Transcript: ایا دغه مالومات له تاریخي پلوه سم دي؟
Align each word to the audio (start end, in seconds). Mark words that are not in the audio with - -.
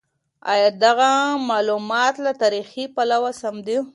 ایا 0.53 0.69
دغه 0.83 1.09
مالومات 1.49 2.15
له 2.25 2.31
تاریخي 2.41 2.83
پلوه 2.95 3.31
سم 3.41 3.55
دي؟ 3.67 3.77